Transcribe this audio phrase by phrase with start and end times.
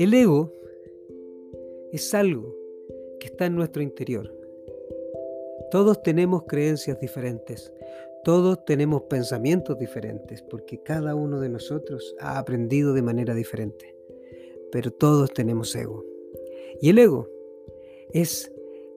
[0.00, 0.50] El ego
[1.92, 2.56] es algo
[3.20, 4.34] que está en nuestro interior.
[5.70, 7.70] Todos tenemos creencias diferentes,
[8.24, 13.94] todos tenemos pensamientos diferentes, porque cada uno de nosotros ha aprendido de manera diferente,
[14.72, 16.02] pero todos tenemos ego.
[16.80, 17.28] Y el ego
[18.14, 18.50] es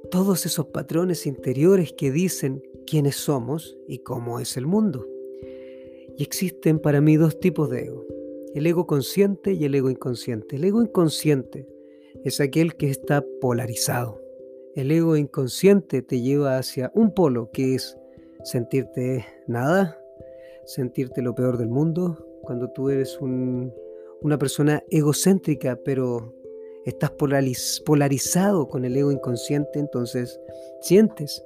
[0.09, 5.05] todos esos patrones interiores que dicen quiénes somos y cómo es el mundo.
[6.17, 8.05] Y existen para mí dos tipos de ego,
[8.53, 10.55] el ego consciente y el ego inconsciente.
[10.55, 11.67] El ego inconsciente
[12.23, 14.21] es aquel que está polarizado.
[14.75, 17.97] El ego inconsciente te lleva hacia un polo que es
[18.43, 19.99] sentirte nada,
[20.65, 26.33] sentirte lo peor del mundo, cuando tú eres una persona egocéntrica, pero
[26.85, 27.11] estás
[27.85, 30.39] polarizado con el ego inconsciente, entonces
[30.81, 31.43] sientes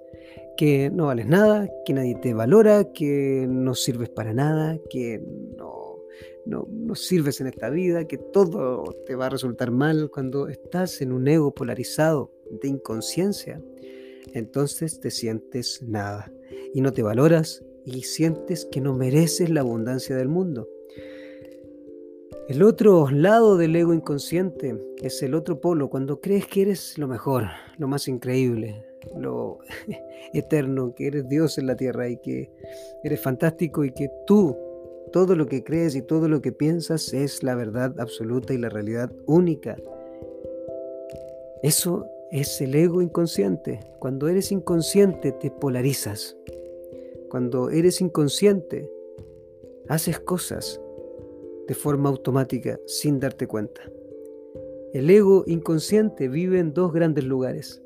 [0.58, 5.22] que no vales nada, que nadie te valora, que no sirves para nada, que
[5.56, 5.77] no,
[6.46, 11.12] no, sirves en esta vida, que todo te va a resultar mal cuando estás en
[11.12, 13.62] un ego polarizado de inconsciencia.
[14.34, 16.32] Entonces te sientes nada
[16.74, 20.68] y no te valoras y sientes que no mereces la abundancia del mundo.
[22.48, 27.08] El otro lado del ego inconsciente es el otro polo, cuando crees que eres lo
[27.08, 27.44] mejor,
[27.78, 28.86] lo más increíble,
[29.18, 29.60] lo
[30.34, 32.50] eterno, que eres Dios en la tierra y que
[33.04, 34.58] eres fantástico y que tú,
[35.12, 38.70] todo lo que crees y todo lo que piensas es la verdad absoluta y la
[38.70, 39.78] realidad única.
[41.64, 43.80] Eso es el ego inconsciente.
[44.00, 46.38] Cuando eres inconsciente te polarizas.
[47.30, 48.90] Cuando eres inconsciente
[49.88, 50.82] haces cosas
[51.68, 53.82] de forma automática sin darte cuenta.
[54.94, 57.82] El ego inconsciente vive en dos grandes lugares.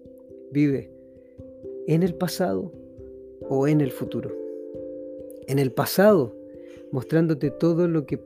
[0.52, 0.92] Vive
[1.88, 2.72] en el pasado
[3.50, 4.32] o en el futuro.
[5.48, 6.36] En el pasado,
[6.92, 8.20] mostrándote todo lo que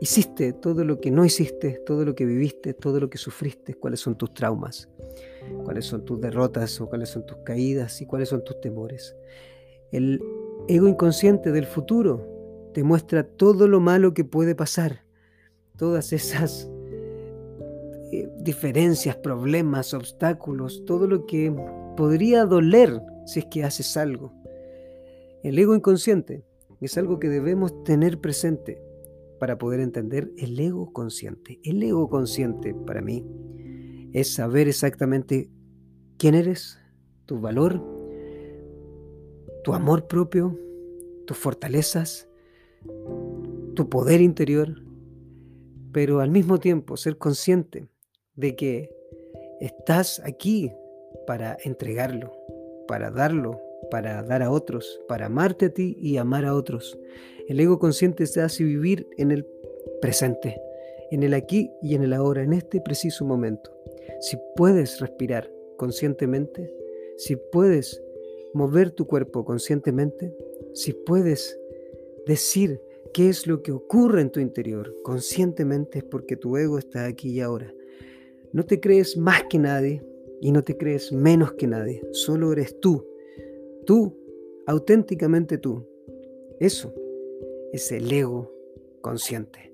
[0.00, 4.00] hiciste, todo lo que no hiciste, todo lo que viviste, todo lo que sufriste, cuáles
[4.00, 4.88] son tus traumas,
[5.64, 9.14] cuáles son tus derrotas o cuáles son tus caídas y cuáles son tus temores.
[9.92, 10.20] El
[10.66, 12.26] ego inconsciente del futuro
[12.74, 15.04] te muestra todo lo malo que puede pasar,
[15.76, 16.68] todas esas
[18.12, 21.54] eh, diferencias, problemas, obstáculos, todo lo que
[21.96, 24.32] podría doler si es que haces algo.
[25.42, 26.44] El ego inconsciente
[26.86, 28.82] es algo que debemos tener presente
[29.38, 31.60] para poder entender el ego consciente.
[31.64, 33.24] El ego consciente para mí
[34.12, 35.50] es saber exactamente
[36.18, 36.78] quién eres,
[37.26, 37.82] tu valor,
[39.64, 40.58] tu amor propio,
[41.26, 42.28] tus fortalezas,
[43.74, 44.82] tu poder interior,
[45.92, 47.88] pero al mismo tiempo ser consciente
[48.34, 48.90] de que
[49.60, 50.72] estás aquí
[51.26, 52.32] para entregarlo,
[52.88, 53.60] para darlo,
[53.92, 56.98] para dar a otros, para amarte a ti y amar a otros.
[57.46, 59.46] El ego consciente te hace vivir en el
[60.00, 60.58] presente,
[61.10, 63.70] en el aquí y en el ahora, en este preciso momento.
[64.20, 66.74] Si puedes respirar conscientemente,
[67.18, 68.02] si puedes
[68.54, 70.34] mover tu cuerpo conscientemente,
[70.72, 71.60] si puedes
[72.26, 72.80] decir
[73.12, 77.28] qué es lo que ocurre en tu interior conscientemente es porque tu ego está aquí
[77.28, 77.74] y ahora.
[78.54, 80.02] No te crees más que nadie
[80.40, 82.00] y no te crees menos que nadie.
[82.12, 83.11] Solo eres tú.
[83.86, 84.16] Tú,
[84.66, 85.86] auténticamente tú.
[86.60, 86.94] Eso
[87.72, 88.52] es el ego
[89.00, 89.72] consciente.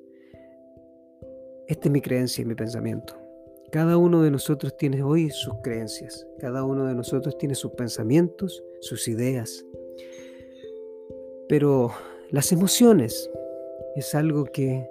[1.67, 3.15] Esta es mi creencia y mi pensamiento.
[3.71, 6.27] Cada uno de nosotros tiene hoy sus creencias.
[6.39, 9.67] Cada uno de nosotros tiene sus pensamientos, sus ideas.
[11.49, 11.91] Pero
[12.31, 13.31] las emociones
[13.95, 14.89] es algo que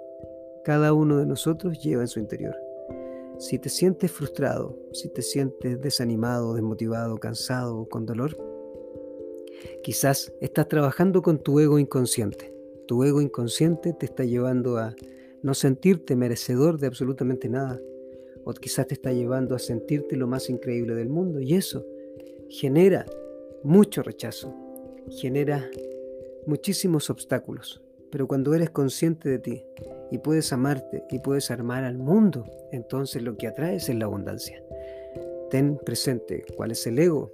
[0.62, 2.56] cada uno de nosotros lleva en su interior.
[3.38, 8.36] Si te sientes frustrado, si te sientes desanimado, desmotivado, cansado con dolor,
[9.82, 12.52] quizás estás trabajando con tu ego inconsciente.
[12.86, 14.94] Tu ego inconsciente te está llevando a
[15.42, 17.80] no sentirte merecedor de absolutamente nada.
[18.44, 21.40] O quizás te está llevando a sentirte lo más increíble del mundo.
[21.40, 21.84] Y eso
[22.48, 23.04] genera
[23.62, 24.54] mucho rechazo,
[25.10, 25.68] genera
[26.46, 29.64] muchísimos obstáculos, pero cuando eres consciente de ti
[30.10, 34.64] y puedes amarte y puedes armar al mundo, entonces lo que atraes es la abundancia.
[35.50, 37.32] Ten presente cuál es el ego,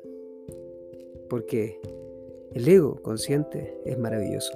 [1.28, 1.80] porque
[2.54, 4.54] el ego consciente es maravilloso,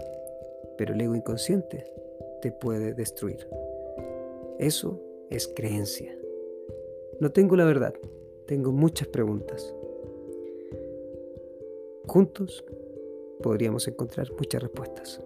[0.77, 1.85] pero el ego inconsciente
[2.41, 3.49] te puede destruir.
[4.61, 5.01] Eso
[5.31, 6.17] es creencia.
[7.19, 7.95] No tengo la verdad,
[8.47, 9.75] tengo muchas preguntas.
[12.07, 12.65] Juntos
[13.43, 15.21] podríamos encontrar muchas respuestas.